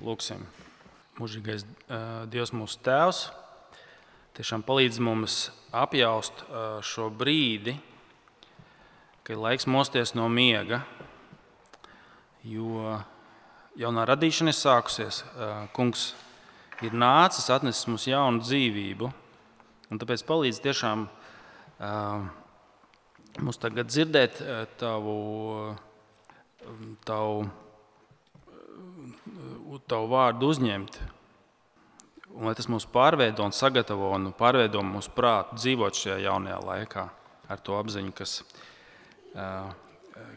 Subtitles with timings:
[0.00, 0.40] Lūksim,
[1.20, 1.66] mūžīgais
[2.32, 3.18] Dievs, mūsu Tēvs,
[4.38, 5.34] tiešām palīdz mums
[5.76, 6.40] apjaust
[6.88, 7.74] šo brīdi,
[9.20, 10.80] kad ir laiks mosties no miega.
[12.48, 12.96] Jo
[13.76, 15.20] jaunā radīšana ir sākusies.
[15.76, 16.14] Kungs
[16.80, 19.12] ir nācis, atnesis mums jaunu dzīvību.
[19.92, 21.08] Tāpēc palīdz tiešām
[23.36, 24.40] mums tagad dzirdēt
[24.80, 25.18] tavu,
[27.04, 27.50] tavu
[29.78, 30.98] tavu vārdu uzņemt.
[32.30, 37.06] Un lai tas mūs pārveido un sagatavo un pārveido mūsu prātu dzīvot šajā jaunajā laikā
[37.50, 38.36] ar to apziņu, kas,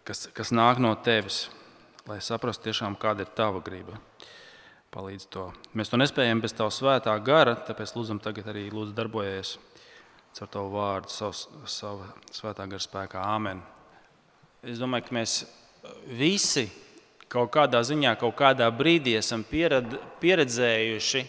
[0.07, 1.45] kas, kas nāk no tevis,
[2.09, 3.99] lai saprastu tiešām, kāda ir tava griba.
[4.93, 5.47] Palīdz to.
[5.73, 9.55] Mēs to nespējam bez tava svētā gara, tāpēc lūdzam, tagad arī lūdzu darbojies
[10.41, 13.21] ar tavu vārdu, savu, savu svētā gara spēkā.
[13.21, 13.61] Āmen.
[14.65, 15.35] Es domāju, ka mēs
[16.09, 16.67] visi
[17.33, 21.23] kaut kādā ziņā, kaut kādā brīdī esam pierad, pieredzējuši,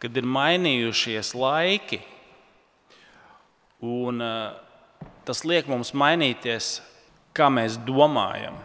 [0.00, 2.00] kad ir mainījušies laiki.
[3.84, 4.56] Un, uh,
[5.28, 6.78] tas liek mums mainīties,
[7.36, 8.56] kā mēs domājam.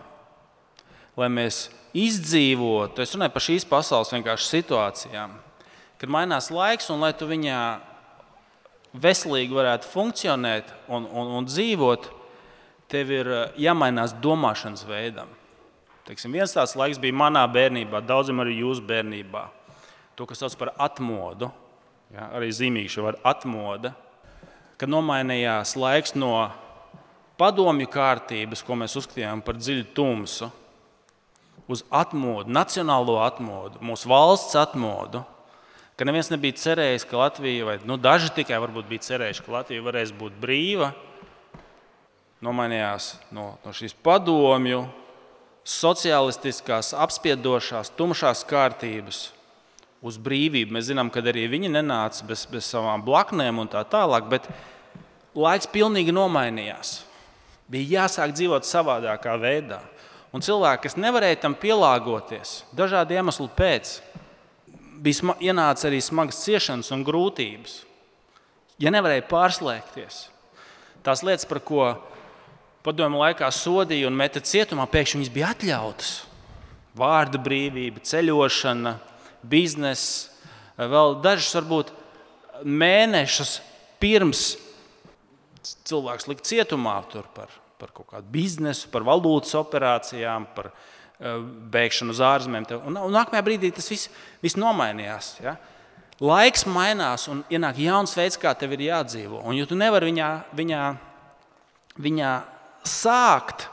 [1.20, 5.36] Lai mēs izdzīvotu, es runāju par šīs pasaules situācijām,
[6.02, 7.60] kad mainās laiks un lai tu viņā
[8.94, 12.10] veselīgi varētu funkcionēt un, un, un dzīvot,
[12.90, 13.30] tev ir
[13.62, 15.30] jāmainās domāšanas veidam.
[16.04, 19.46] Teiksim, viens tāds laiks bija manā bērnībā, daudziem arī jūsu bērnībā.
[20.20, 21.48] To, kas sauc par atmodu,
[22.12, 23.94] ja, arī zīmīgi šo vārdu atmoda,
[24.78, 26.34] kad nomainījās laiks no
[27.40, 30.50] padomju kārtības, ko mēs uzskatījām par dziļu tumsu,
[31.72, 35.24] uz atmodu, nacionālo atmodu, mūsu valsts atmodu.
[35.96, 40.12] Ka neviens nebija cerējis, ka Latvija, vai nu, daži tikai bija cerējuši, ka Latvija varēs
[40.12, 40.92] būt brīva.
[42.44, 44.82] Nomainījās no, no šīs padomju
[45.64, 49.30] sociālistiskās, apspiedošās, tumšās kārtības
[50.04, 50.76] uz brīvību.
[50.76, 54.50] Mēs zinām, ka arī viņi nenāca bez, bez savām blaknēm un tā tālāk, bet
[55.36, 57.02] laiks pilnīgi nomainījās.
[57.72, 59.80] Bija jāsāk dzīvot savādākā veidā.
[60.34, 64.00] Un cilvēki, kas nevarēja tam pielāgoties, dažādu iemeslu pēc,
[65.04, 67.84] bija ienāca arī smagas ciešanas un grūtības.
[68.82, 70.24] Ja nevarēja pārslēgties,
[71.06, 71.86] tās lietas, par ko
[72.84, 76.14] padomju laikā sodīja un meta cietumā, pēkšņi viņas bija atļautas.
[77.00, 78.98] Vārda brīvība, ceļošana,
[79.50, 80.30] biznesa,
[80.78, 81.94] vēl dažas varbūt
[82.64, 83.58] mēnešus
[84.02, 84.44] pirms
[85.88, 91.40] cilvēks lika cietumā par, par kaut kādu biznesu, par valūtas operācijām, par uh,
[91.74, 92.68] bēgšanu uz ārzemēm.
[92.84, 94.12] Un, un nākamajā brīdī tas viss,
[94.44, 95.38] viss nomainījās.
[95.44, 95.56] Ja?
[96.24, 99.42] Laiks mainās un ienāk jauns veids, kā tev ir jādzīvo.
[99.44, 100.30] Un, ja tu nevari viņā,
[100.60, 100.84] viņā,
[102.06, 102.34] viņā
[102.88, 103.68] sākt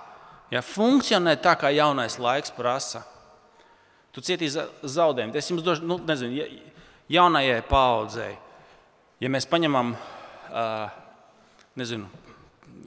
[0.50, 3.04] ja, funkcionēt tā, kā jaunais laiks prasa,
[4.15, 5.37] tu cietīs zaudējumu.
[5.38, 6.47] Es jums došu, nu, nezinu,
[7.10, 8.32] jaunajai paudzei.
[9.21, 9.93] Ja mēs paņemam,
[11.78, 12.09] nezinu,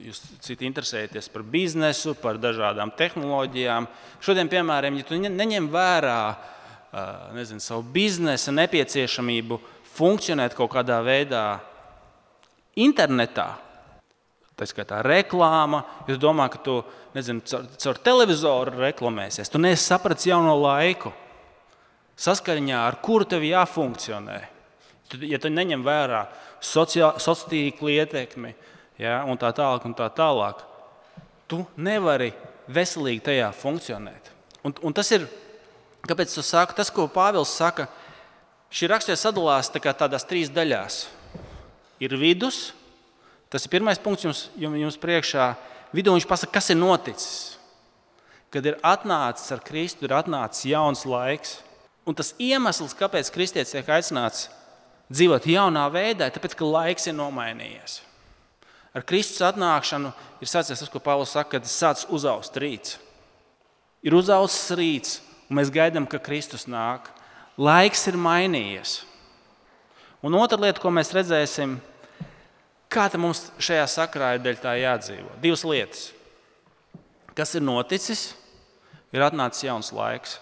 [0.04, 3.86] jūs citi interesējaties par biznesu, par dažādām tehnoloģijām.
[4.24, 6.18] Šodien, piemēram, ja tu neņem vērā
[7.34, 9.60] nezinu, savu biznesa nepieciešamību
[9.94, 11.44] funkcionēt kaut kādā veidā
[12.76, 13.54] internetā,
[14.54, 15.82] Tā skaitā reklāma.
[16.10, 16.74] Es domāju, ka tu
[17.16, 19.50] nezinu, caur, caur televizoru reklamēsies.
[19.50, 21.10] Tu neesi sapratis jauno laiku,
[22.20, 24.38] saskaņā ar kuru tev jāfunkcionē.
[25.26, 26.24] Ja tu neņem vērā
[26.64, 28.54] sociālo tīklu ietekmi
[28.98, 30.62] ja, un tā tālāk, un tā tālāk,
[31.50, 32.32] tu nevari
[32.70, 34.30] veselīgi tajā funkcionēt.
[34.64, 35.26] Un, un tas ir,
[36.08, 37.88] kāpēc tu saki, tas, ko Pāvils saka,
[38.72, 41.04] šī rakstura sadalās tā tādās trīs daļās.
[42.02, 42.72] Ir vidus,
[43.52, 45.52] Tas ir pirmais punkts jums, jums priekšā.
[45.94, 47.58] Vidū viņš pasaka, kas ir noticis.
[48.54, 51.58] Kad ir atnācis ar Kristu, ir atnācis jauns laiks.
[52.06, 54.48] Un tas iemesls, kāpēc kristietis tiek aicināts
[55.12, 58.02] dzīvot jaunā veidā, ir tas, ka laiks ir nomainījies.
[58.94, 60.12] Ar Kristus atnākšanu
[60.42, 62.98] ir sācies tas, ko Pāvils saka, kad sācis uzaust rīts.
[64.04, 65.18] Ir uzausts rīts,
[65.48, 67.08] un mēs gaidām, ka Kristus nāk.
[67.58, 69.00] Laiks ir mainījies.
[70.24, 71.93] Un otra lieta, ko mēs redzēsim, ir
[72.94, 75.32] Kā mums šajā sakrā ir dēļ tā jādzīvo?
[75.42, 76.04] Divas lietas.
[77.34, 78.28] Kas ir noticis?
[79.14, 80.36] Ir atnācis jauns laiks.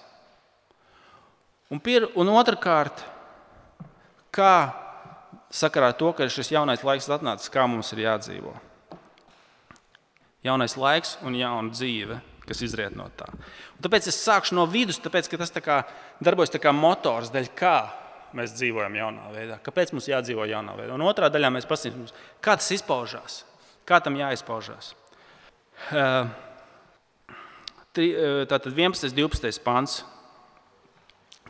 [1.72, 3.00] Un, pir, un otrkārt,
[4.32, 4.52] kā
[5.52, 8.52] sakarā ar to, ka šis jaunais laiks atnācis, kā mums ir jādzīvo.
[10.44, 13.30] Jaunais laiks un jauna dzīve, kas izriet no tā.
[13.32, 15.82] Un tāpēc es sākšu no vidus, tāpēc ka tas tā kā
[16.20, 17.76] darbojas kā motors, dēļ kā
[18.38, 19.58] mēs dzīvojam jaunā veidā.
[19.64, 20.94] Kāpēc mums jādzīvo jaunā veidā?
[20.96, 22.14] Un otrā daļā mēs paskatīsimies,
[22.44, 23.42] kā tas izpaužās,
[23.88, 24.92] kā tam jāizpaužās.
[27.92, 29.10] Tātad 11.
[29.10, 29.62] un 12.
[29.66, 30.00] pāns.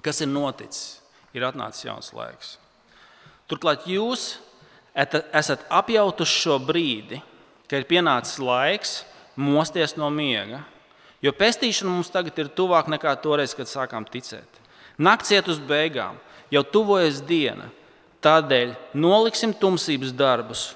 [0.02, 0.98] Kas ir noticis?
[1.32, 2.56] Ir atnācis jauns laiks.
[3.48, 4.40] Turklāt jūs
[4.92, 7.22] esat apjautuši šo brīdi,
[7.70, 8.98] ka ir pienācis laiks
[9.40, 10.64] mosties no miega.
[11.22, 14.58] Jo pestīšana mums tagad ir tuvāk nekā toreiz, kad sākām ticēt.
[14.98, 16.18] Nakts iet uz beigām,
[16.52, 17.70] jau tuvojas diena.
[18.22, 20.68] Tādēļ noliksim tumsības darbus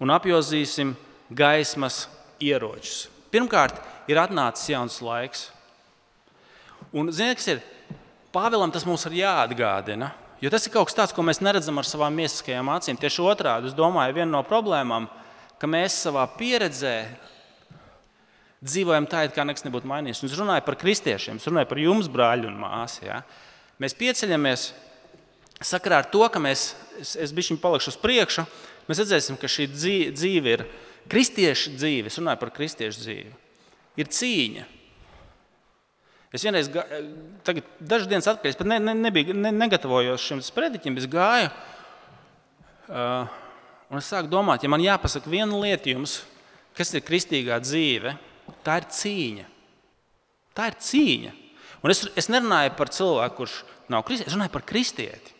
[0.00, 0.94] un apjozīsim
[1.28, 2.06] gaismas
[2.40, 3.08] ieročus.
[3.28, 3.76] Pirmkārt,
[4.08, 5.48] ir atnācis jauns laiks.
[6.94, 7.60] Un, ziniet, kas ir?
[8.32, 10.12] Pāvēlam tas mums ir jāatgādina.
[10.40, 12.98] Jo tas ir kaut kas tāds, ko mēs neredzam ar savām miesiskajām acīm.
[13.00, 15.08] Tieši otrādi, es domāju, viena no problēmām,
[15.58, 16.94] ka mēs savā pieredzē
[18.62, 20.22] dzīvojam tā, it kā nekas nebūtu mainījies.
[20.22, 23.02] Un es runāju par kristiešiem, es runāju par jums, brāļi un māsas.
[23.04, 23.20] Ja?
[23.82, 24.68] Mēs pieceļamies
[25.64, 28.46] sakarā ar to, ka mēs, es, es bišķiņu palikšu uz priekšu,
[28.88, 30.66] mēs redzēsim, ka šī dzīve ir
[31.10, 32.10] kristiešu dzīve.
[32.10, 33.32] Es runāju par kristiešu dzīvi.
[33.98, 34.66] Ir cīņa
[36.28, 36.68] Es vienreiz,
[37.46, 41.48] tagad, dažas dienas atpakaļ, es pat ne, ne, nebiju, ne, negatavojos šim sprediķim, es gāju.
[42.88, 43.30] Uh,
[43.88, 46.18] un es sāku domāt, ja man jāpasaka viena lieta jums,
[46.76, 48.12] kas ir kristīgā dzīve,
[48.66, 49.48] tā ir cīņa.
[50.58, 51.32] Tā ir cīņa.
[51.80, 53.56] Un es, es nerunāju par cilvēku, kurš
[53.88, 55.36] nav kristietis, es runāju par kristieti.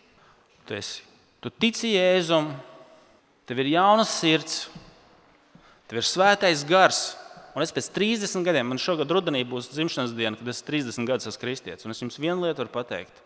[0.68, 1.00] Tu, esi,
[1.40, 2.50] tu tici Jēzum,
[3.48, 4.66] tev ir jaunas sirds,
[5.88, 7.06] tev ir svētais gars,
[7.58, 11.26] Un es pēc 30 gadiem, man šogad rudenī būs dzimšanas diena, kad es 30 gadus
[11.26, 11.82] esmu kristietis.
[11.82, 13.16] Un es jums vienu lietu varu pateikt.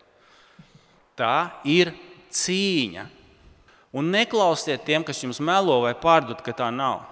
[1.13, 1.91] Tā ir
[2.33, 3.03] cīņa.
[3.93, 7.03] Un neklausiet tiem, kas jums melo vai pārdod, ka tā nav.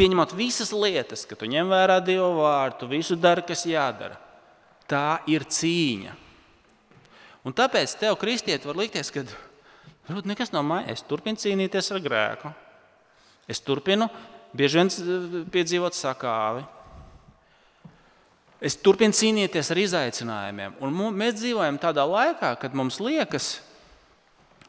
[0.00, 4.16] Pieņemot visas lietas, ka tu ņem vērā Dieva vārdu, visu dari, kas jādara.
[4.88, 6.16] Tā ir cīņa.
[7.42, 9.24] Un tāpēc tev, kristieti, var likties, ka
[10.06, 11.00] varbūt nekas nav mainījies.
[11.02, 12.52] Es turpinu cīnīties ar grēku.
[13.50, 14.06] Es turpinu
[14.54, 16.62] bieži vien eh, piedzīvot sakāvi.
[18.62, 20.76] Es turpinu cīnīties ar izaicinājumiem.
[20.86, 23.56] Un mēs dzīvojam tādā laikā, kad mums liekas,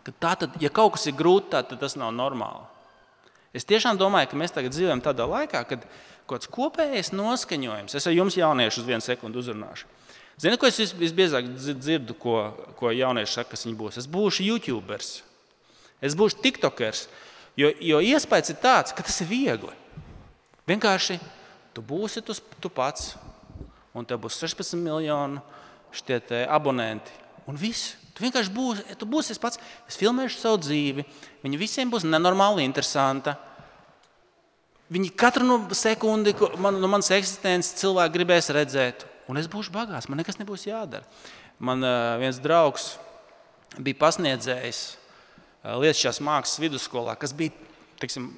[0.01, 2.65] ka tātad, ja kaut kas ir grūti, tad tas nav normāli.
[3.53, 5.85] Es tiešām domāju, ka mēs tagad dzīvojam tādā laikā, kad
[6.25, 9.85] kaut kāds kopējs noskaņojums, es ar jums jauniešu uz vienu sekundi uzrunāšu.
[10.41, 12.37] Ziniet, ko es visbiežāk dzirdu, ko,
[12.79, 13.99] ko jaunieši saka, kas viņi būs?
[14.01, 15.11] Es būšu YouTubers,
[16.01, 17.05] es būšu TikTokers.
[17.59, 19.75] Jo, jo iespējas ir tāds, ka tas ir viegli.
[20.65, 21.19] Vienkārši
[21.75, 22.33] tu būsi tu,
[22.63, 23.13] tu pats,
[23.93, 25.41] un tev būs 16 miljoni
[26.49, 27.13] abonenti.
[27.45, 27.93] Un viss.
[28.13, 29.59] Tu vienkārši būsi, tu būsi es pats.
[29.89, 31.05] Es filmēšu savu dzīvi.
[31.43, 33.35] Viņa visiem būs nenormāli interesanta.
[34.93, 39.07] Viņi katru no sekundi, no manas eksistences, cilvēki gribēs redzēt.
[39.31, 41.07] Un es būšu bagāts, man nekas nebūs jādara.
[41.63, 42.93] Man uh, viens draugs
[43.79, 44.83] bija pasniedzējis
[45.63, 47.53] Lietušās mākslas vidusskolā, kas bija
[48.01, 48.33] teiksim,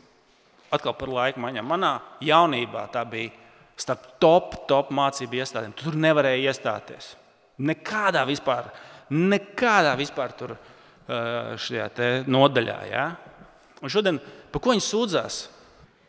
[0.70, 1.66] atkal par laika maiņām.
[1.66, 3.34] Manā jaunībā tā bija
[3.82, 5.74] starp top, top mācību iestādēm.
[5.74, 7.16] Tu tur nevarēja iestāties.
[7.66, 8.70] Nekādā vispār,
[9.10, 10.54] nekādā vispār tur
[11.08, 11.90] šajā
[12.30, 12.78] nodaļā.
[12.92, 13.08] Ja?
[13.82, 14.20] Un šodien,
[14.54, 15.42] par ko viņi sūdzās,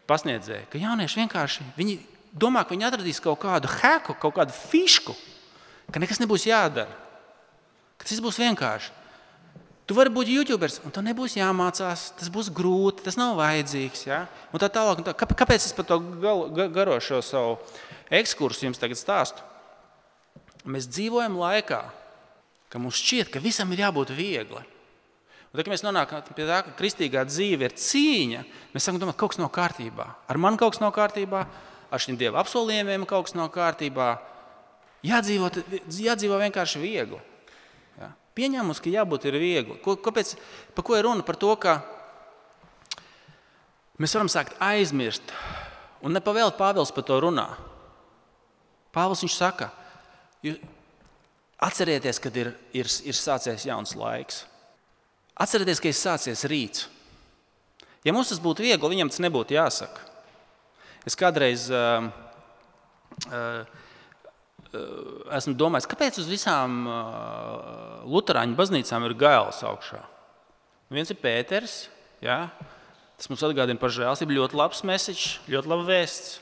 [0.09, 1.97] pasniedzēja, ka jaunieši vienkārši viņi
[2.37, 5.17] domā, ka viņi atradīs kaut kādu heku, kaut kādu fišku,
[5.93, 6.93] ka nekas nebūs jādara.
[7.97, 8.93] Ka tas būs vienkārši.
[9.87, 12.09] Tu vari būt YouTuberis, un tev nebūs jāmācās.
[12.19, 14.03] Tas būs grūti, tas nav vajadzīgs.
[14.09, 14.25] Ja?
[14.51, 16.01] Un tā tālāk, un tā, kāpēc es par to
[16.75, 17.55] garo šo savu
[18.11, 19.47] ekskursu jums tagad stāstu?
[20.67, 21.85] Mēs dzīvojam laikā,
[22.67, 24.59] ka mums šķiet, ka visam ir jābūt viegli.
[24.59, 28.43] Un tad, kad mēs nonākam pie tā, ka kristīgā dzīve ir cīņa,
[28.75, 30.09] mēs sākam domāt, ka kaut kas nav kārtībā.
[30.27, 31.47] Ar mani kaut kas nav kārtībā,
[31.91, 34.17] ar šiem dieva apsolījumiem kaut kas nav kārtībā.
[35.07, 35.51] Jādzīvo,
[35.87, 37.21] jādzīvo vienkārši viegli.
[38.37, 39.79] Pieņēmus, ka jābūt ir viegli.
[39.81, 40.35] Ko, kāpēc,
[40.77, 41.25] par ko ir runa?
[41.25, 41.79] Par to, ka
[43.97, 45.33] mēs varam sākt aizmirst.
[46.05, 47.47] Un nepavēlt Pāvils par to runā.
[48.93, 49.71] Pāvils viņš saka,
[51.65, 54.45] atcerieties, kad ir, ir, ir sācies jauns laiks.
[55.37, 56.87] Atcerieties, ka ir sācies rīts.
[58.05, 60.05] Ja mums tas būtu viegli, viņam tas nebūtu jāsaka.
[61.07, 62.09] Es kādreiz uh,
[63.31, 63.85] uh,
[65.37, 66.85] esmu domājis, kāpēc uz visām
[68.07, 70.03] Lutāņu baznīcām ir gailis augšā.
[70.93, 71.87] Viens ir Pēters.
[72.23, 72.49] Ja?
[73.17, 74.37] Tas mums atgādina par žēlstību.
[74.37, 76.35] Ļoti labs mesiķis, ļoti labs vēsts.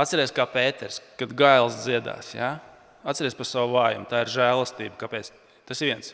[0.00, 2.32] Atcerieties, kā Pēters, kad gailis dziedās.
[2.36, 2.56] Ja?
[3.04, 4.08] Atcerieties par savu vājumu.
[4.10, 4.98] Tā ir žēlastība.
[5.00, 5.32] Kāpēc?
[5.68, 6.12] Tas ir viens.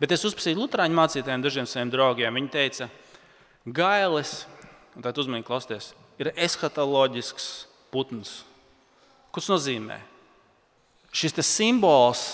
[0.00, 2.36] Bet es uzprasīju Lutāņu mācītājiem, dažiem saviem draugiem.
[2.36, 2.90] Viņi teica,
[3.64, 4.42] gailis,
[4.96, 7.48] un tā uzmanīgi klausieties, ir eskatoloģisks
[7.92, 8.42] putns.
[9.30, 10.00] Ko tas nozīmē?
[11.16, 12.24] šis simbols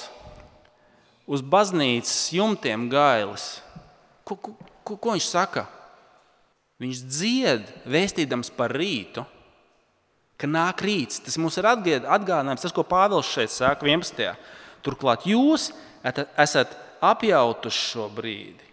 [1.27, 3.61] uz baznīcas jumtiem gailis.
[4.27, 5.67] Ko, ko, ko, ko viņš saka?
[6.83, 9.23] Viņš dzied, vēstījams par rītu,
[10.39, 11.21] ka nāk rīts.
[11.23, 14.35] Tas mums ir atgādinājums, tas, ko Pāvils šeit saka 11.
[14.83, 15.71] Turklāt jūs
[16.03, 18.67] esat apjautuši šo brīdi,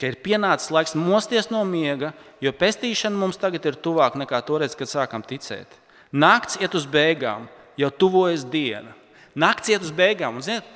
[0.00, 2.12] ka ir pienācis laiks mosties no miega,
[2.42, 5.78] jo pestīšana mums tagad ir tuvāk nekā toreiz, kad sākām ticēt.
[6.12, 7.48] Nakts iet uz beigām,
[7.80, 8.92] jau tuvojas diena.
[9.36, 10.38] Nakts iet uz beigām.
[10.38, 10.68] Un, ziniet,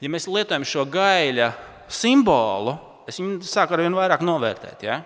[0.00, 1.52] ja mēs lietojam šo gaļa
[1.92, 2.76] simbolu,
[3.08, 4.84] es viņu sāku ar vien vairāk novērtēt.
[4.84, 5.00] Ja?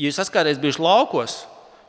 [0.00, 1.42] Ja jūs kādreiz bijuši laukos,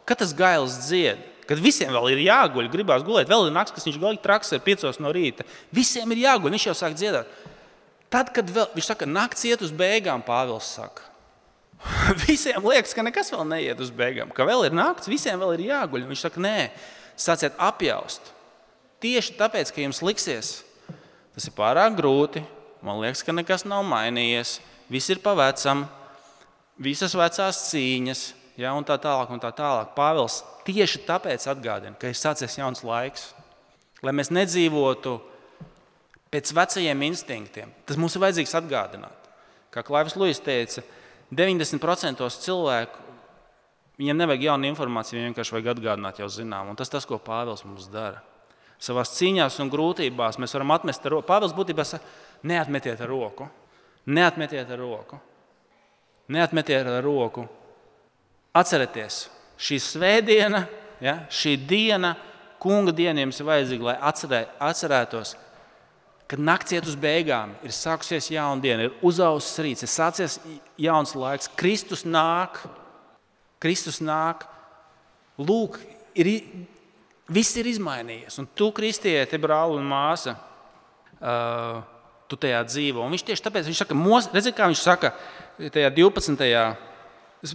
[0.08, 3.88] kad tas gails dzied, kad visiem vēl ir jāguļ, gribās gulēt, vēl ir naktis, kas
[3.88, 5.48] viņš galīgi traks ir 5 no rīta.
[5.76, 7.32] Visiem ir jāguļ, viņš jau sāk dziedāt.
[8.14, 11.08] Tad, kad vēl, viņš saka, naktis iet uz beigām, Pāvils saka.
[12.28, 15.66] Visiem liekas, ka nekas vēl neiet uz beigām, ka vēl ir naktis, visiem vēl ir
[15.72, 16.06] jāguļ.
[16.12, 16.60] Viņš saka, nē,
[17.20, 18.30] sāciet apjaust.
[19.04, 20.52] Tieši tāpēc, ka jums liksies,
[21.34, 22.46] tas ir pārāk grūti,
[22.86, 24.60] man liekas, ka nekas nav mainījies,
[24.94, 25.84] viss ir pa vecam,
[26.80, 28.24] visas vecās cīņas,
[28.62, 29.34] ja, un tā tālāk.
[29.34, 29.92] Un tā tālāk.
[29.98, 33.32] Pāvils tieši tāpēc atgādina, ka ir sācies jauns laiks,
[34.06, 35.18] lai mēs nedzīvotu
[36.34, 37.72] pēc vecajiem instinktiem.
[37.86, 39.32] Tas mums ir vajadzīgs atgādināt.
[39.74, 40.84] Kā Klaivs Lūis teica,
[41.34, 43.04] 90% cilvēku
[44.02, 46.72] viņiem nevajag jaunu informāciju, viņiem vienkārši vajag atgādināt jau zinām.
[46.72, 48.22] Un tas tas, ko Pāvils mums dara.
[48.82, 51.28] Savā cīņās un grūtībās mēs varam atmest roku.
[51.30, 52.04] Pāvils būtībā saka,
[52.50, 53.48] neatmetiet ar roku.
[54.06, 55.20] Neatmetiet ar roku.
[56.34, 57.46] Neatmetiet ar roku.
[58.54, 60.66] Atcerieties, šī svētdiena,
[61.02, 62.14] ja, šī diena,
[62.62, 65.34] kunga diena jums ir vajadzīga, lai atcerē, atcerētos,
[66.34, 70.40] kad naktis iet uz beigām, ir sākusies jauna diena, ir uzaugusi rīts, ir sācies
[70.82, 72.58] jauns laiks, Kristus nāk.
[73.62, 74.48] Kristus nāk.
[75.38, 75.78] Lūk,
[76.18, 76.32] ir,
[77.30, 78.40] viss ir izmainījies.
[78.42, 80.34] Un tu, kristieti, brāl un māsa,
[81.22, 81.86] uh,
[82.26, 83.06] tu tajā dzīvo.
[83.06, 85.14] Un viņš tieši tāpēc, viņš saka, mos, redziet, kā viņš saka,
[85.70, 86.50] tajā 12.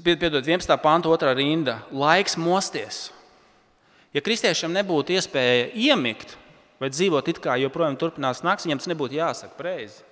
[0.07, 0.79] Piedod, 11.
[0.79, 3.09] pānta otrā rinda- laiks mosties.
[4.15, 6.39] Ja kristiešiem nebūtu iespēja iemigt,
[6.79, 10.05] vai dzīvot it kā joprojām turpinās naktis, viņam tas nebūtu jāsaka preizi.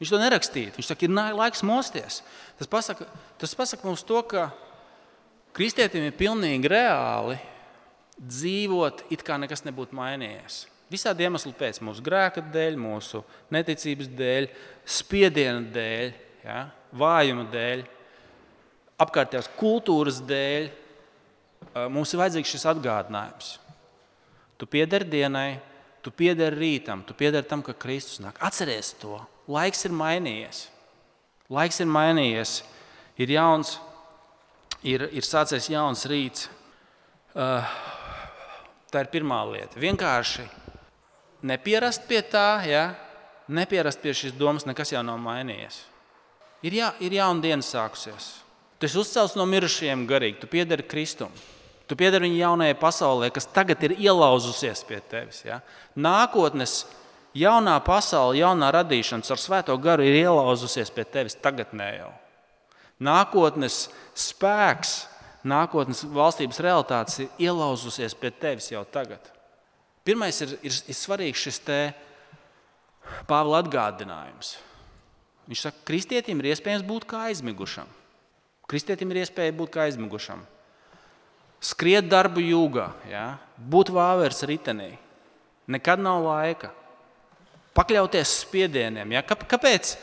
[0.00, 0.72] Viņš to nerakstīja.
[0.78, 2.22] Viņš saka, ir laiks mosties.
[2.56, 3.06] Tas pasaka,
[3.40, 4.48] tas pasaka mums to, ka
[5.56, 7.36] kristietim ir pilnīgi reāli
[8.20, 10.64] dzīvot, it kā nekas nebūtu mainījies.
[10.90, 13.22] Visādi iemesli pēc mūsu grēka dēļ, mūsu
[13.54, 14.48] neticības dēļ,
[14.88, 16.12] spiediena dēļ,
[16.42, 16.64] ja,
[16.96, 17.84] vājuma dēļ,
[19.04, 20.70] apkārtējās kultūras dēļ.
[21.92, 23.52] Mums ir vajadzīgs šis atgādinājums.
[24.58, 25.60] Tu piederi dienai,
[26.04, 28.38] tu piederi rītam, tu piederi tam, ka Kristus nāk.
[28.44, 29.18] Atceries to!
[29.50, 30.64] Laiks ir mainījies.
[31.50, 32.60] Laiks ir mainījies.
[33.20, 33.74] Ir jauns,
[34.86, 36.48] ir, ir sācies jauns rīts.
[37.34, 37.66] Uh,
[38.90, 39.78] tā ir pirmā lieta.
[39.80, 40.46] Vienkārši
[41.46, 42.90] nepierast pie tā, ja?
[43.50, 45.82] nepierast pie šīs domas, nekas jau nav mainījies.
[46.62, 48.32] Ir, jā, ir jauna diena sākusies.
[48.80, 51.32] Tu esi uzcelts no mirušajiem garīgi, tu piederi Kristum.
[51.90, 55.40] Tu piederi viņa jaunajai pasaulē, kas tagad ir ielauzusies pie tevis.
[55.42, 55.56] Ja?
[55.98, 56.84] Nākotnes
[57.34, 62.12] jaunā pasaule, jaunā radīšana ar svēto garu ir ielauzusies pie tevis tagad ne jau.
[63.02, 64.92] Nākotnes spēks,
[65.42, 69.26] nākotnes valstības realitātes ir ielauzusies pie tevis jau tagad.
[70.06, 71.58] Pirmais ir, ir, ir svarīgs šis
[73.26, 74.52] Pāvila atgādinājums.
[75.50, 77.88] Viņš saka, ka kristietim ir iespējams būt kā aizmigušam.
[78.70, 80.44] Kristietim ir iespēja būt kā aizmigušam.
[81.60, 83.24] Skriet darbu jūgā, ja?
[83.60, 84.94] būt vāveres ritenī.
[85.70, 86.70] Nekad nav laika
[87.76, 89.14] pakļauties spiedieniem.
[89.14, 89.22] Ja?
[89.24, 89.94] Kāpēc,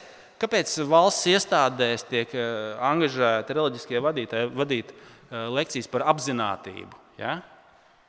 [0.41, 2.47] kāpēc valsts iestādēs tiek eh,
[2.89, 7.01] angažēti reliģiskie vadītāji vadīt eh, lekcijas par apziņotību?
[7.21, 7.39] Ja?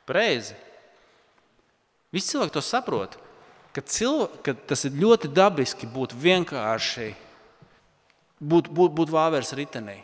[0.09, 0.57] Preizi.
[2.13, 3.17] Visi cilvēki to saprot,
[3.75, 7.11] ka, cilv ka tas ir ļoti dabiski būt vienkārši,
[8.41, 9.99] būt, būt, būt vāveres ritenī.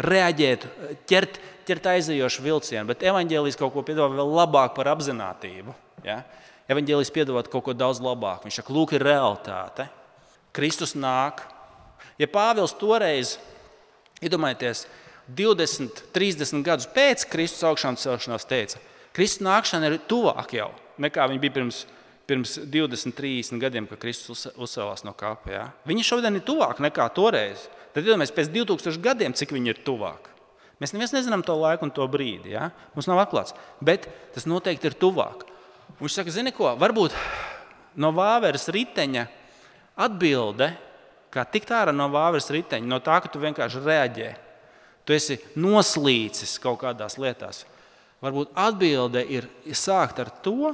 [0.00, 0.66] Reaģēt,
[1.10, 1.38] ķert,
[1.68, 5.74] ķert aizējošu vilcienu, bet evanģēlijas kaut ko piedāvā vēl labāk par apziņotību.
[6.06, 6.22] Ja?
[6.70, 8.48] Evanģēlis piedāvā kaut ko daudz labāku.
[8.48, 9.88] Viņš saka, lūk, ir realitāte.
[10.56, 11.42] Kristus nāk.
[12.20, 13.36] Ja Pāvils toreiz,
[14.24, 14.86] iedomājieties,
[15.36, 18.80] 20, 30 gadus pēc Kristus augšām celšanās teica,
[19.14, 21.84] Kristus nākšana ir tuvāk jau nekā viņa bija pirms,
[22.28, 25.52] pirms 20, 30 gadiem, kad Kristus uzcēlās no kapa.
[25.52, 25.66] Ja?
[25.88, 27.66] Viņa šodien ir tuvāk nekā toreiz.
[27.94, 30.28] Tad iedomājieties, pēc 2000 gadiem, cik viņi ir tuvāk.
[30.80, 32.54] Mēs neviens nezinām to laiku un to brīdi.
[32.54, 32.70] Ja?
[32.94, 33.52] Mums nav atklāts,
[33.84, 35.44] bet tas noteikti ir tuvāk.
[35.98, 37.16] Un viņš saka, zini ko, varbūt
[38.00, 39.26] no vāveres riteņa
[40.00, 40.70] atbilde,
[41.34, 44.30] kā tikt ārā no vāveres riteņa, no tā, ka tu vienkārši reaģē.
[45.04, 47.64] Tu esi noslīcis kaut kādās lietās.
[48.24, 50.72] Varbūt atbilde ir sākt ar to,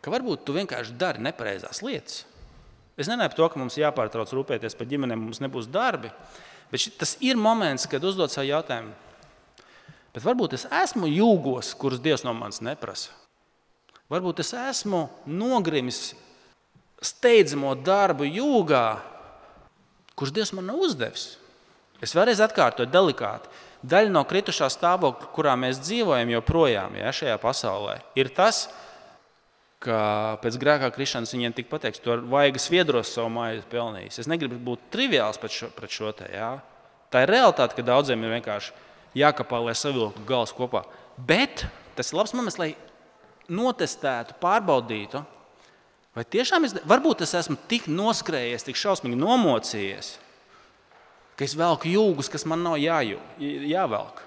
[0.00, 2.24] ka varbūt tu vienkārši dari nepareizās lietas.
[3.00, 6.10] Es nenāju par to, ka mums jāpārtrauc rūpēties par ģimenēm, mums nebūs darbi.
[6.70, 8.92] Bet tas ir moments, kad uzdod savu jautājumu.
[10.12, 13.14] Bet varbūt es esmu jūgos, kurus Dievs no manis neprasa.
[14.10, 16.10] Varbūt es esmu nogrimis
[17.00, 18.84] steidzamo darbu jūgā,
[20.18, 21.38] kurš Dievs man nav uzdevis.
[22.02, 23.48] Es vēlreiz atkārtoju, delikāti.
[23.86, 28.79] Daļa no kritušā stāvokļa, kurā mēs dzīvojam joprojām ja, šajā pasaulē, ir tas, ka
[29.80, 34.20] pēc grēkā krišanas viņiem tika pateikts, tu vajag sviedros savu māju pelnījis.
[34.20, 36.28] Es negribu būt triviāls pret šo, pret šo te.
[36.34, 36.58] Ja.
[37.10, 38.74] Tā ir realitāte, ka daudziem ir vienkārši
[39.16, 40.84] jākapā, lai savilktu galus kopā.
[41.16, 41.64] Bet
[41.96, 42.74] tas ir labs moments, lai
[43.50, 45.24] notestētu, pārbaudītu,
[46.14, 50.12] vai tiešām es, varbūt es esmu tik noskrējies, tik šausmīgi nomocījies,
[51.34, 53.18] ka es velku jūgus, kas man nav jājū,
[53.72, 54.22] jāvelk.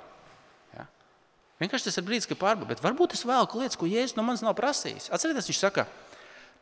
[1.64, 4.56] Vienkārši tas ir brīdis, kad pārbaudīt, varbūt es velku lietas, ko Jēzus no manis nav
[4.58, 5.08] prasījis.
[5.16, 5.88] Atcerieties, viņš saka,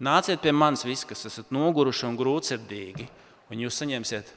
[0.04, 3.08] nāciet pie manis visi, kas esat noguruši un grūtsirdīgi,
[3.50, 4.34] un jūs saņemsiet,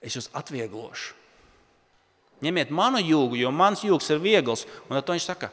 [0.00, 1.18] es jūs atvieglošu.
[2.42, 4.64] Ņemiet manu jūgu, jo mans jūgs ir viegls.
[4.88, 5.52] Un ar to viņš saka,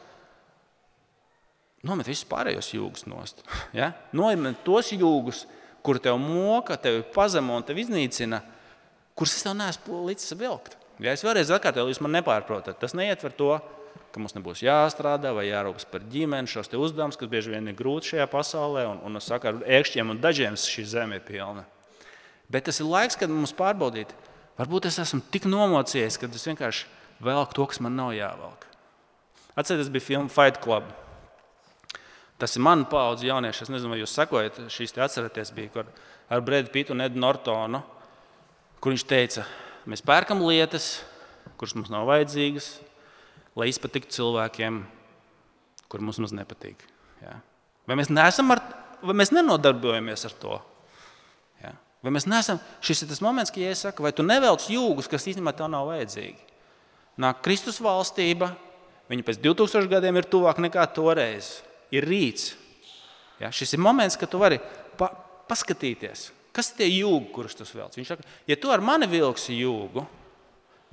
[1.86, 3.44] nomet visus pārējos jūgus nost.
[3.78, 3.92] Ja?
[4.16, 5.44] Nomet tos jūgus,
[5.86, 8.42] kur tev moka, tevi pazemo un tevi iznīcina
[9.20, 10.78] kurus es tev neesmu līdzi vilkt.
[11.00, 12.78] Ja es vēlreiz atkārtoju, jūs man nepārprotat.
[12.80, 13.50] Tas neietver to,
[14.12, 18.14] ka mums nebūs jāstrādā vai jārūpēs par ģimeni, šos uzdevumus, kas bieži vien ir grūti
[18.14, 21.66] šajā pasaulē, un, un saka, ar ēkšķiem un dažiem šī zeme ir pilna.
[22.50, 24.10] Bet tas ir laiks, kad mums pārbaudīt,
[24.58, 26.88] varbūt es esmu tik nomocījies, ka es vienkārši
[27.22, 28.66] velku to, kas man nav jāvelk.
[29.54, 30.90] Atcerieties, bija filma Fight Club.
[32.40, 33.66] Tas ir mans paudzes jaunieši.
[33.66, 35.84] Es nezinu, vai jūs sekojat šīs te atceraties, bija
[36.32, 37.82] ar Brīdu Pitu un Edu Nortonu
[38.80, 39.44] kur viņš teica,
[39.88, 41.02] mēs pērkam lietas,
[41.60, 42.72] kuras mums nav vajadzīgas,
[43.60, 44.80] lai izpatiktu cilvēkiem,
[45.90, 46.82] kuriem mums maz nepatīk.
[47.22, 47.36] Ja?
[47.88, 48.62] Vai mēs, ar,
[49.04, 50.56] vai mēs nenodarbojamies ar to?
[51.62, 51.74] Ja?
[52.04, 55.28] Vai mēs neesam, šis ir tas moments, kad es saku, vai tu nevelc jūgus, kas
[55.30, 56.48] īstenībā tev nav vajadzīgi.
[57.20, 58.54] Nāk Kristus valstība,
[59.10, 61.58] viņa pēc 2000 gadiem ir tuvāk nekā toreiz.
[61.92, 62.54] Ir rīts.
[63.42, 63.50] Ja?
[63.52, 64.60] Šis ir moments, kad tu vari
[64.96, 65.10] pa,
[65.50, 67.94] paskatīties, Kas ir tie jūgi, kurus tu velc?
[67.94, 70.02] Viņš saka, ja tu ar mani vilksi jūgu,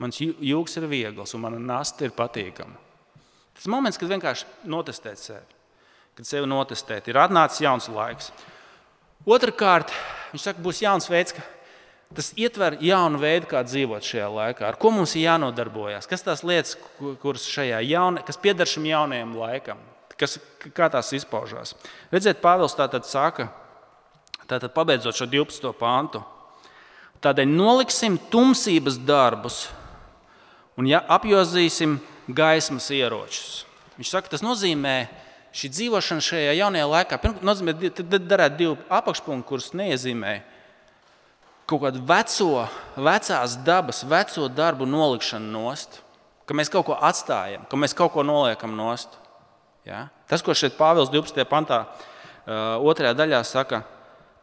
[0.02, 2.78] mans jūgs ir viegls un mana nasta ir patīkama.
[3.58, 5.46] Tas moments, kad vienkārši notestēt sevi.
[6.18, 8.32] Kad sevi notestēt, ir atnācis jauns laiks.
[9.28, 9.92] Otrakārt,
[10.32, 11.44] viņš saka, būs jauns veids, ka
[12.18, 14.66] tas ietver jaunu veidu, kā dzīvot šajā laikā.
[14.70, 16.10] Ar ko mums ir jānodarbojas?
[16.10, 16.78] Kas tās lietas,
[17.22, 19.82] kuras šajā jaunā, kas pieder šim jaunajam laikam,
[20.18, 20.38] kas,
[20.78, 21.76] kā tās izpaužās?
[22.14, 23.50] Redziet, Pāvils tā tad saka,
[24.48, 25.74] Tātad, pabeidzot šo 12.
[25.76, 26.22] pāntu,
[27.24, 29.66] tādēļ noliksim tumsības darbus
[30.78, 33.64] un ja, apjozīsim gaismas ieročus.
[33.98, 35.08] Viņš saka, tas nozīmē,
[35.58, 40.36] šī dzīvošana šajā jaunajā laikā, tad darētu divu apakšpunktu, kurus neiezīmē.
[41.68, 46.02] Kaut kādu veco, vecās dabas, veco darbu nolikšanu nost,
[46.48, 49.18] ka mēs kaut ko atstājam, ka mēs kaut ko noliekam nost.
[49.88, 50.08] Ja?
[50.30, 51.44] Tas, ko šeit Pāvils 12.
[51.50, 51.84] pantā,
[52.48, 53.82] otrajā daļā saka,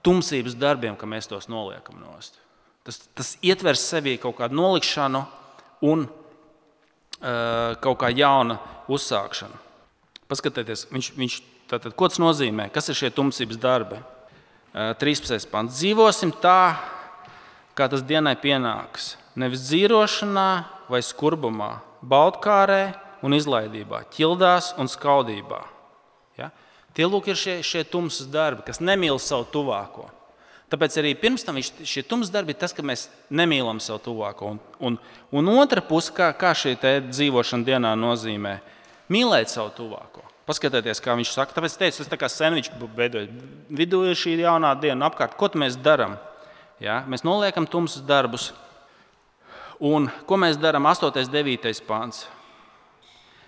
[0.05, 2.37] tumsības darbiem, ka mēs tos noliekam nost.
[2.85, 5.23] Tas, tas ietver sevī kaut kādu nolikšanu
[5.89, 6.05] un
[7.21, 8.59] kaut kā jauna
[8.91, 9.61] uzsākšanu.
[10.29, 11.37] Paskatieties, viņš, viņš,
[11.71, 14.01] tātad, ko tas nozīmē, kas ir šie tumsības darbi.
[14.01, 14.11] Uh,
[14.75, 15.47] 13.
[15.51, 15.79] pants.
[15.79, 16.75] Dzīvosim tā,
[17.79, 19.15] kā tas dienai pienāks.
[19.39, 20.49] Nevis dzīvošanā
[20.91, 25.63] vai skurbumā, baltkārē un izlaidībā, ķildās un skaudībā.
[26.39, 26.51] Ja?
[26.95, 30.09] Tie lūk, ir šie, šie tumsas darbi, kas nemīl savu tuvāko.
[30.75, 34.49] Tāpēc arī pirms tam šie tumsas darbi ir tas, ka mēs nemīlam savu tuvāko.
[34.51, 34.97] Un, un,
[35.39, 36.73] un otra puse, kā, kā šī
[37.13, 38.57] dzīvošana dienā nozīmē,
[39.15, 40.25] mīlēt savu tuvāko.
[40.49, 43.31] Paskatieties, kā viņš saka, tāpēc es teicu, tas tā kā sandvičs beidojas.
[43.71, 46.19] Vidū ir šī jaunā diena, apkārt, ko mēs darām?
[46.83, 47.05] Ja?
[47.07, 48.51] Mēs noliekam tumsas darbus.
[49.79, 50.91] Un ko mēs darām?
[50.91, 51.07] 8.
[51.15, 51.71] un 9.
[51.87, 52.25] pāns.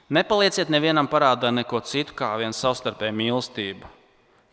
[0.06, 3.90] Nepalieciet nevienam parādā neko citu kā vien savstarpēju mīlestību,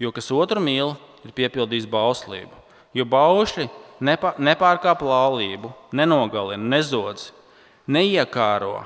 [0.02, 2.63] jo kas otru mīl, ir piepildījis bauslību.
[2.94, 3.68] Jo baušļi
[4.04, 7.32] nepārkāp laulību, nenogalina, nezodz,
[7.90, 8.84] neiekāro.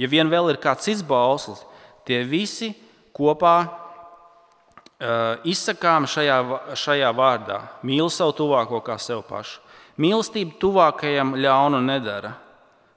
[0.00, 1.62] Ja vien vēl ir kāds cits bauslis,
[2.06, 2.72] tie visi
[3.14, 6.38] kopā uh, izsakām šajā,
[6.78, 7.60] šajā vārdā.
[7.86, 9.60] Mīl savu tuvāko kā sev pašu.
[10.00, 12.34] Mīlestība tuvākajam ļaunu nedara.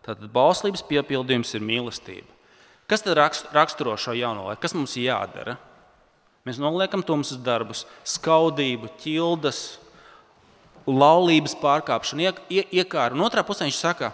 [0.02, 2.32] Tātad bauslības piepildījums ir mīlestība.
[2.88, 4.64] Kas tad raksturo šo jauno laiku?
[4.64, 5.58] Kas mums jādara?
[6.48, 9.60] Mēs noliekam tumsas darbus, skaudību, ķildas,
[10.88, 13.18] laulības pārkāpšanu, ie, iekāru.
[13.18, 14.12] Un otrā pusē viņš saka,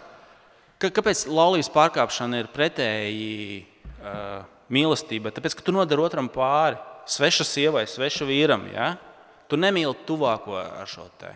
[0.81, 3.61] ka, kāpēc laulības pārkāpšana ir pretēji
[4.01, 4.41] uh,
[4.73, 5.33] mīlestībai?
[5.35, 8.65] Tāpēc, ka tu nodari otram pāri, sveša sievai, sveša vīram.
[8.73, 8.93] Ja?
[9.51, 11.35] Tu nemīli tuvāko ar šo te.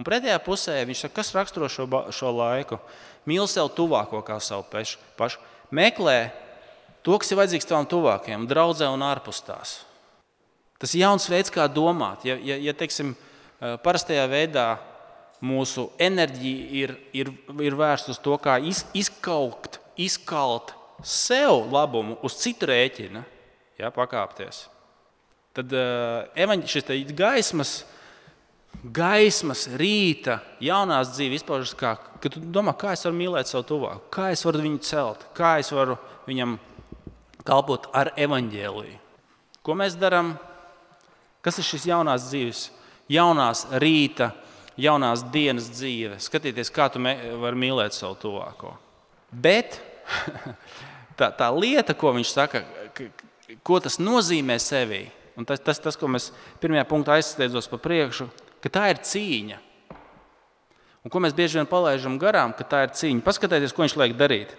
[0.00, 1.84] Un pretējā pusē viņš saka, kas raksturo šo,
[2.16, 2.80] šo laiku?
[3.28, 5.42] Mīli sev tuvāko kā savu pašu.
[5.76, 6.30] Meklē
[7.04, 9.74] to, kas ir vajadzīgs tavam tuvākajam, draudzē un ārpus tās.
[10.80, 12.24] Tas ir jauns veids, kā domāt.
[12.24, 13.12] Ja, ja, ja teiksim,
[13.60, 14.68] parastajā veidā
[15.44, 17.30] mūsu enerģija ir, ir,
[17.64, 23.24] ir vērsta uz to, kā iz, izkaukt, izkalt sev labumu uz citu rēķina,
[23.80, 24.66] ja, pakāpties.
[25.56, 27.72] Tad uh, šis gaismas,
[28.84, 34.04] gaismas, rīta, jaunās dzīves izpaužas, kā, kad tu domā, kā es varu mīlēt savu tuvāku,
[34.14, 36.58] kā es varu viņu celt, kā es varu viņam
[37.44, 39.00] kalpot ar evaņģēliju.
[39.64, 40.36] Ko mēs darām?
[41.40, 42.66] Kas ir šis jaunās dzīves,
[43.10, 44.30] jaunās rīta,
[44.80, 46.20] jaunās dienas dzīve?
[46.22, 48.74] Skatieties, kā tu vari mīlēt savu tuvāko.
[49.30, 49.78] Bet
[51.18, 52.64] tā, tā lieta, ko viņš saka,
[53.66, 55.04] ko tas nozīmē sevī,
[55.38, 56.30] un tas, tas, tas ko mēs
[56.62, 58.28] pirmajā punktā aizsteidzos pa priekšu,
[58.62, 59.60] ka tā ir cīņa.
[61.00, 63.24] Un ko mēs bieži vien palaidām garām, ka tā ir cīņa.
[63.24, 64.52] Paskatieties, ko viņš liek darīt.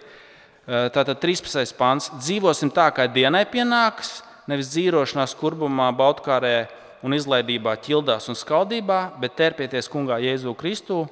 [0.66, 1.74] Tātad 13.
[1.78, 2.08] pāns.
[2.18, 6.56] Dzīvosim tā, kā dienai pienākas, nevis dzīvošanā, skurbumā, baudkārē
[7.02, 11.02] un izlaidībā, ķildās un skaldībā, bet terpieties kungā Jēzu Kristu,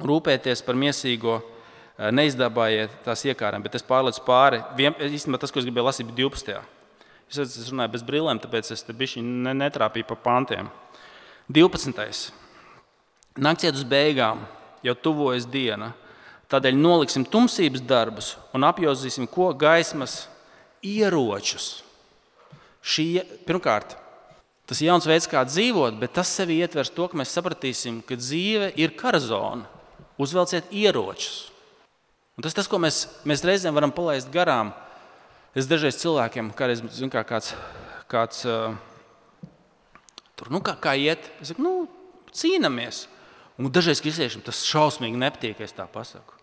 [0.00, 3.62] rūpēties par miesīgo, eh, neizdabājiet tās iekārēm.
[3.62, 4.62] Bet es pārlecu pāri.
[4.76, 6.62] Īstenībā tas, ko es gribēju lasīt, bija 12.
[7.30, 10.70] Es, es runāju bez brillēm, tāpēc es biju netrāpīju pa pantiem.
[11.50, 12.32] 12.
[13.36, 14.46] Naktsiet uz beigām,
[14.82, 15.92] jau tuvojas diena.
[16.52, 20.28] Tādēļ noliksim tumsības darbus un apjozīsim, ko gaismas
[20.84, 21.82] ieročus
[22.84, 23.96] šī, pirmkārt,
[24.68, 28.18] tas ir jauns veids, kā dzīvot, bet tas sevi ietvers to, ka mēs sapratīsim, ka
[28.20, 29.68] dzīve ir kara zona.
[30.20, 31.50] Uzvelciet ieročus.
[32.34, 34.72] Un tas ir tas, ko mēs, mēs reizēm varam palaist garām.
[35.54, 37.52] Es dažreiz cilvēkiem, kādreiz, zinu, kā kāds,
[38.10, 38.74] kāds uh,
[40.34, 41.74] tur, nu, kā, kā iet, es saku, nu,
[42.34, 43.04] cīnāmies.
[43.54, 46.34] Un dažreiz kristiešiem tas šausmīgi nepatīk, ja es tā pasaku.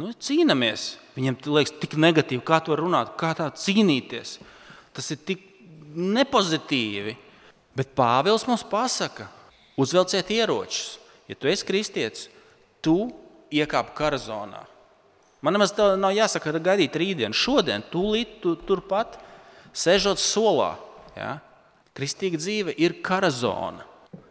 [0.00, 0.94] Nu, cīnāmies.
[1.16, 4.36] Viņam liekas, tik negatīvi, kā to runāt, kā tā cīnīties.
[4.96, 5.42] Tas ir tik
[5.96, 7.16] nepozitīvi.
[7.78, 9.28] Bet Pāvils mums pasaka,
[9.78, 10.98] uzvelciet ieročus.
[11.30, 12.26] Ja tu esi kristietis,
[12.82, 13.12] tu
[13.54, 14.64] iekāp kara zonā.
[15.40, 17.36] Man nemaz nav jāsaka, gaidīt rītdienu.
[17.36, 19.16] Šodien, tūlīt, tu, turpat,
[19.72, 20.74] sēžot solā.
[21.16, 21.38] Ja?
[21.96, 23.86] Kristīga dzīve ir kara zona.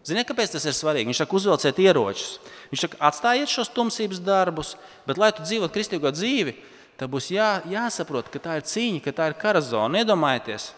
[0.06, 1.10] Ziniet, kāpēc tas ir svarīgi?
[1.10, 2.38] Viņš saka, uzvelciet ieročus.
[2.71, 4.73] Viņš saka, atstājiet šos tumsības darbus,
[5.08, 6.56] bet, lai tu dzīvotu kristīgo dzīvi,
[6.99, 10.04] tad būs jā, jāsaprot, ka tā ir cīņa, ka tā ir kara zona.
[10.04, 10.71] Iedomājieties,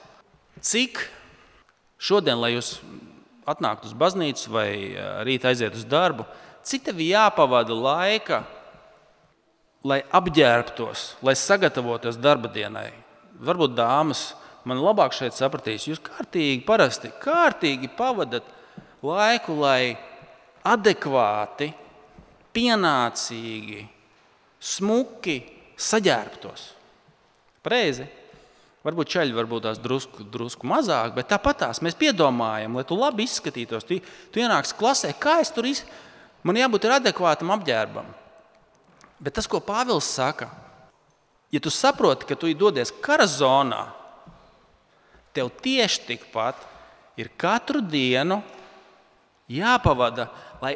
[0.62, 1.00] Cik
[2.02, 2.80] šodien, lai jūs
[3.50, 4.70] atnāktu uz baznīcu vai
[5.28, 6.26] rīt aiziet uz darbu,
[6.66, 8.44] cik tev jāpavada laika,
[9.86, 12.90] lai apģērbtos, lai sagatavotos darba dienai?
[13.42, 14.32] Varbūt dāmas
[14.70, 18.46] man labāk šeit sapratīs, jūs kārtīgi, parasti kārtīgi pavadat
[19.02, 19.98] laiku, lai
[20.68, 21.72] adekvāti,
[22.54, 23.82] pienācīgi,
[24.62, 25.40] smuki
[25.82, 26.68] saģērbtos.
[27.66, 28.06] Pareizi.
[28.82, 33.28] Varbūt ceļi varbūt tās drusku, drusku mazāk, bet tāpat tās mēs piedomājam, lai tu labi
[33.28, 33.86] izskatītos.
[33.86, 34.00] Tu,
[34.34, 35.84] tu ienāc klasē, kā es tur iz...
[36.42, 38.08] man jābūt adekvātam apģērbam.
[39.22, 40.50] Bet tas, ko Pāvils saka,
[41.54, 43.86] ja tu saproti, ka tu dodies kara zonā,
[45.30, 46.58] tev tieši tikpat
[47.22, 48.42] ir katru dienu
[49.46, 50.74] jāpavada, lai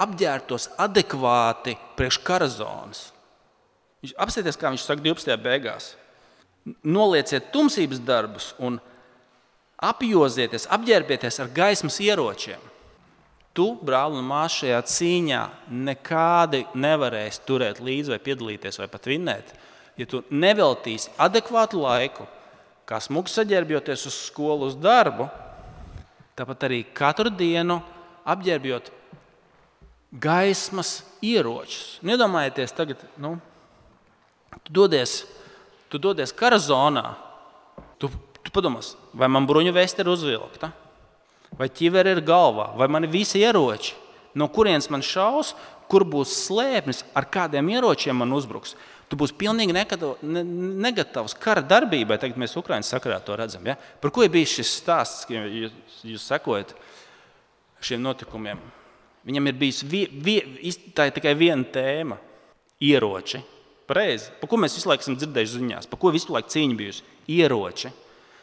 [0.00, 3.10] apģērbtos adekvāti priekš kara zonas.
[4.16, 5.36] Apsieties, kā viņš saka 12.
[5.44, 5.92] beigās
[6.64, 8.78] nolieciet tumsības darbus un
[9.82, 12.60] apjozieties, apģērbieties ar gaismas ieročiem.
[13.52, 15.40] Tu, brāl un māsa, šajā cīņā
[15.88, 19.52] nekādi nevarēsi turēt līdzi, vai piedalīties, vai pat vinnēt,
[20.00, 22.24] ja tu neveltīsi adekvātu laiku,
[22.88, 25.28] kā smūgi saģērbjoties uz skolu, uz darbu,
[26.38, 27.82] tāpat arī katru dienu
[28.24, 28.88] apģērbjot
[30.22, 31.98] gaismas ieročus.
[32.06, 33.36] Nedomājieties, tagad, nu,
[34.64, 35.22] tu dodies
[35.92, 37.12] tu dodies kara zonā,
[38.00, 38.08] tu,
[38.40, 38.80] tu padomā,
[39.12, 40.72] vai man bruņu vēsta ir uzvilkta,
[41.58, 43.92] vai ķiveri ir galvā, vai man ir visi ieroči,
[44.34, 45.52] no kurienes man šaus,
[45.92, 48.72] kur būs slēpnis, ar kādiem ieročiem man uzbruks.
[49.12, 52.16] Tu būsi pilnīgi negatavs kara darbībai.
[52.16, 53.66] Tagad mēs Ukraiņas sakarā to redzam.
[53.68, 53.74] Ja?
[53.76, 55.74] Par ko ir bijis šis stāsts, ja jūs,
[56.14, 56.72] jūs sekojat
[57.84, 58.62] šiem notikumiem?
[59.28, 60.38] Viņam ir bijis vie, vie,
[60.96, 62.16] tikai viena tēma-
[62.92, 63.42] ieroči.
[63.88, 64.30] Pareizi.
[64.40, 65.88] Par ko mēs visu laiku esam dzirdējuši ziņās?
[65.90, 67.04] Par ko visu laiku cīņa bijusi?
[67.32, 67.90] Ieroči.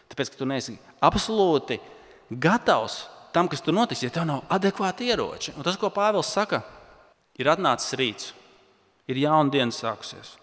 [0.10, 0.76] Tāpēc, ka tu neesi
[1.06, 1.80] absolūti
[2.30, 5.54] gatavs tam, kas tur notiks, ja tev nav adekvāti ieroči.
[5.56, 6.64] Un tas, ko Pāvils saka,
[7.40, 8.32] ir atnācis rīts,
[9.10, 10.36] ir jauna diena sākusies.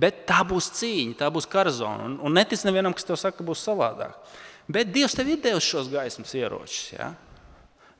[0.00, 2.06] Bet tā būs cīņa, tā būs karzona.
[2.08, 4.16] Un, un netic nevienam, kas tev saka, ka būs savādāk.
[4.70, 6.92] Bet Dievs tev ir devis šos gaismas ieročus.
[6.94, 7.10] Ja?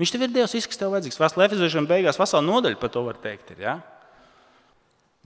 [0.00, 1.18] Viņš tev ir devis visu, kas tev vajadzīgs.
[1.20, 3.50] Vēstulē Efeziešiem beigās vesela nodaļa par to var teikt.
[3.56, 3.74] Ir, ja?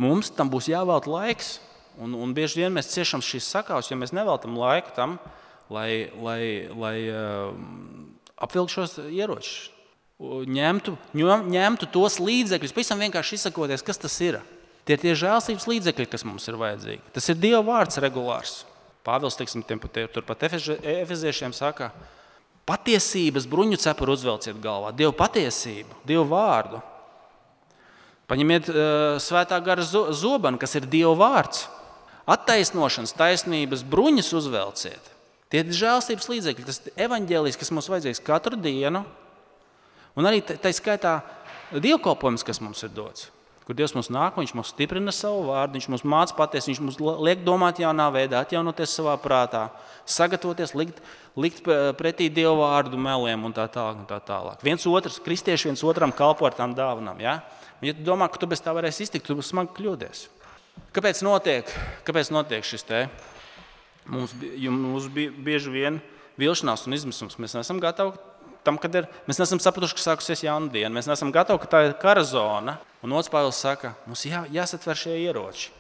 [0.00, 1.58] Mums tam būs jāvelta laiks.
[2.02, 5.12] Un, un bieži vien mēs ciešam šīs sakāves, ja mēs neveltam laiku tam,
[5.70, 6.40] lai, lai,
[6.74, 7.52] lai uh,
[8.42, 9.68] apvilkt šos ieročus,
[10.18, 14.40] ņemtu, ņemtu tos līdzekļus, pavisam vienkārši izsakoties, kas tas ir.
[14.84, 17.02] Tie ir tie žēlstības līdzekļi, kas mums ir vajadzīgi.
[17.14, 18.64] Tas ir Dieva vārds regulārs.
[19.04, 21.90] Pāvils teiksim, turpat efeziešiem saka,
[22.68, 26.82] patiesības bruņu cepuru uzvelciet galvā, Dieva patiesību, Dieva vārdu.
[28.30, 28.78] Paņemiet uh,
[29.20, 31.66] svētā gara zobenu, kas ir Dieva vārds.
[32.24, 35.10] Attaisnošanas, taisnības bruņas uzvelciet.
[35.52, 39.04] Tie ir žēlstības līdzekļi, tas ir evaņģēlijs, kas mums vajadzīgs katru dienu.
[40.16, 41.18] Un arī tā skaitā
[41.74, 43.28] dievkalpojums, kas mums ir dots.
[43.64, 46.98] Kur Dievs mums nāk, Viņš mums stiprina savu vārdu, Viņš mums māca patiesi, Viņš mums
[47.24, 49.70] liek domāt jaunā veidā, atjaunoties savā prātā,
[50.04, 51.00] sagatavoties, likt,
[51.36, 51.64] likt
[51.96, 54.02] pretī Dieva vārdu meliem un tā tālāk.
[54.02, 54.60] Un tā tālāk.
[54.64, 57.22] Viens otrs, kristieši viens otram kalpo ar tām dāvanām.
[57.24, 57.38] Ja?
[57.88, 60.26] Ja tu domā, ka tu bez tā varēsi iztikt, tu smagi kļūdies.
[60.94, 61.70] Kāpēc notiek,
[62.06, 63.06] kāpēc notiek šis te?
[64.10, 64.34] Mums,
[64.68, 66.00] mums bieži vien
[66.40, 67.38] vilšanās un izmisums.
[67.40, 68.18] Mēs neesam gatavi
[68.64, 70.92] tam, kad ir, mēs neesam sapratuši, ka sākusies jauna diena.
[70.94, 72.78] Mēs neesam gatavi, ka tā ir kara zona.
[73.04, 75.72] Un otrs Pāvils saka, mums jā, jāsatver šie ieroči.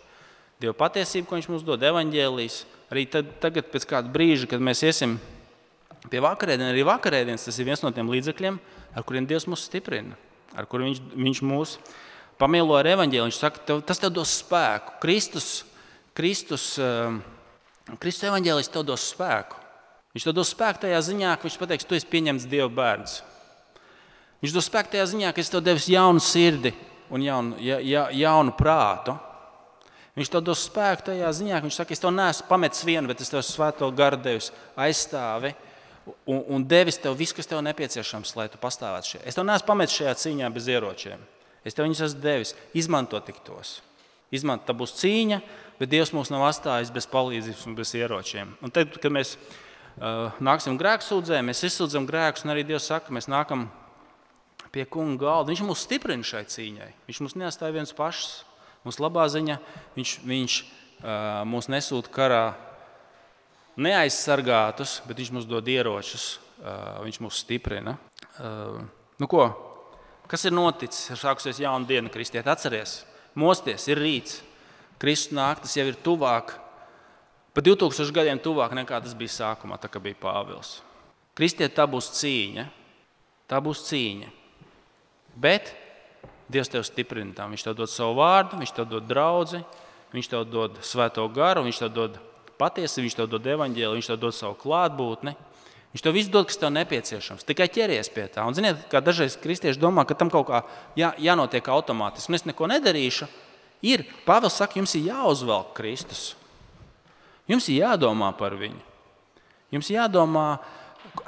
[0.60, 2.58] Dieva patiesība, ko viņš mums dod, evaņģēlijas.
[2.92, 5.16] Arī tad, tagad, pēc kāda brīža, kad mēs iesim
[6.12, 8.60] pie vakarēdienas, arī vakarēdienas, tas ir viens no tiem līdzekļiem,
[8.94, 10.18] ar kuriem Dievs mūs stiprina,
[10.54, 11.76] ar kuriem viņš, viņš mūs
[12.40, 13.28] pamielo ar evaņģēliju.
[13.28, 14.96] Viņš saka, tev, tas tev dos spēku.
[15.02, 15.50] Kristus,
[16.16, 17.18] Kristus, uh,
[18.02, 19.60] Kristus evaņģēlis tev dos spēku.
[20.14, 23.18] Viņš to dos spēku tajā ziņā, ka viņš pateiks, tu esi pieņemts Dieva bērns.
[24.44, 26.74] Viņš dos spēku tajā ziņā, ka es tev devu jaunu sirdi
[27.10, 29.16] un jaunu, ja, ja, jaunu prātu.
[30.14, 33.24] Viņš to dos spēku tajā ziņā, ka viņš saka, es tev neesmu pametis vienu, bet
[33.24, 35.50] es tev svēto garu devis aizstāvi
[36.06, 39.24] un, un devis tev visu, kas tev nepieciešams, lai tu pastāvētu šajā.
[39.28, 41.26] Es tev neesmu pametis šajā cīņā bez ieročiem.
[41.64, 42.54] Es tev viņus esmu devis.
[42.76, 43.78] Izmanto tik tos.
[44.34, 45.40] Izmanto, tā būs cīņa,
[45.78, 48.56] bet Dievs mūs nav atstājis bez palīdzības un bez ieročiem.
[48.64, 49.36] Un tad, kad mēs
[49.94, 53.68] Uh, nāksim grēku sūdzē, mēs izsūdzam grēkus, un arī Dievs saka, mēs nākam
[54.74, 55.52] pie kunga galda.
[55.52, 56.88] Viņš mūs stiprina šai cīņai.
[57.06, 58.40] Viņš mūs neatstāja viens pašs.
[58.82, 59.60] Mums labā ziņa,
[59.94, 62.42] viņš, viņš uh, mūs nesūta karā
[63.76, 66.38] neaizsargātus, bet viņš mums dod ieročus,
[67.04, 67.96] viņš mūs stiprina.
[69.20, 69.48] Nu ko,
[70.30, 71.10] kas ir noticis?
[71.12, 73.00] Ir sākusies jauna diena, kristiet, atcerieties,
[73.38, 74.42] mosties, ir rīts.
[75.02, 76.54] Kristus nāk, tas jau ir tuvāk
[77.54, 80.80] Pa 2000 gadiem tuvāk nekā tas bija sākumā, tā kā bija Pāvils.
[81.38, 82.64] Kristiet, tā būs cīņa.
[83.46, 84.30] Tā būs cīņa.
[85.38, 85.70] Bet
[86.50, 87.46] Dievs tev stiprina.
[87.48, 89.62] Viņš tev dod savu vārdu, viņš tev dod draugu,
[90.12, 92.18] viņš tev dod svēto garu, viņš tev dod
[92.60, 95.34] patiesību, viņš tev dod evaņģēlu, viņš tev dod savu klātbūtni.
[95.94, 97.46] Viņš tev visu dod, kas tev nepieciešams.
[97.46, 98.42] Tikai ķeries pie tā.
[98.42, 100.64] Un, ziniet, kā dažreiz kristieši domā, ka tam kaut kā
[100.98, 102.32] jā, jānotiek automātiski.
[102.32, 103.28] Un es neko nedarīšu.
[103.86, 106.32] Ir, Pāvils saka, jums ir jāuzvelk Kristus.
[107.46, 108.80] Jums ir jādomā par viņu.
[109.74, 110.48] Jums jādomā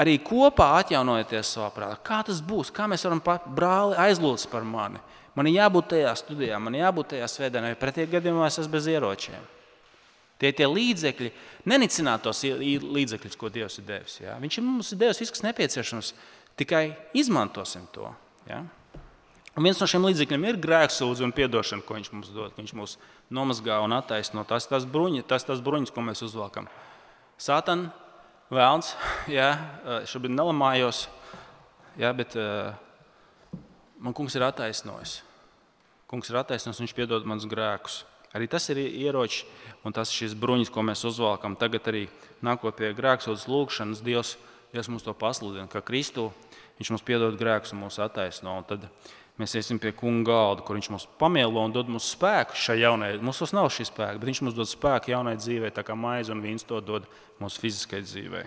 [0.00, 2.00] arī kopā atjaunojoties savā prātā.
[2.02, 2.72] Kā tas būs?
[2.74, 3.22] Kā mēs varam
[3.54, 4.98] brāli aizlūgt par mani?
[5.36, 8.72] Man ir jābūt tajā studijā, man ir jābūt tajā svētdienā, jo pretējā gadījumā es esmu
[8.72, 9.52] bez ieročiem.
[10.36, 11.30] Tie ir tie līdzekļi,
[11.72, 14.18] nenicināt tos līdzekļus, ko Dievs ir devis.
[14.20, 14.34] Ja?
[14.40, 16.10] Viņš mums ir devis viss, kas nepieciešams,
[16.60, 18.10] tikai izmantosim to.
[18.48, 18.60] Ja?
[19.56, 22.52] Un viens no šiem līdzekļiem ir grēksūdzība un atdošana, ko viņš mums dod.
[22.58, 22.98] Viņš mūs
[23.32, 24.44] nomazgā un attaisno.
[24.44, 26.68] Tas ir bruņi, tas tas bruņas, ko mēs uzvelkam.
[27.40, 27.88] Sātana,
[28.52, 28.92] vēlns,
[29.38, 29.54] jā,
[30.12, 31.06] šobrīd nelamājos,
[31.96, 32.76] jā, bet uh,
[33.96, 35.22] man kungs ir attaisnojis.
[36.12, 38.02] Kungs ir attaisnojis, viņš piedod manus grēkus.
[38.34, 39.44] Arī tas ir ieroči
[39.86, 41.54] un tas ir šis bruņas, ko mēs uzvelkam.
[41.60, 42.06] Tagad arī
[42.44, 44.34] nākot pie grēksūdzes lūgšanas, Dievs,
[44.74, 46.30] Dievs mums to pasludina, ka Kristu
[46.80, 48.58] viņš mums piedod grēkus un mūs attaisno.
[48.58, 48.90] Un tad
[49.36, 53.10] Mēs iesim pie kunga galda, kur viņš mums pamielo un dod mums spēku šai jaunai.
[53.20, 56.32] Mums tas nav šis spēks, bet viņš mums dod spēku jaunai dzīvei, tā kā maize
[56.32, 57.04] un vīns to dod
[57.42, 58.46] mūsu fiziskai dzīvei.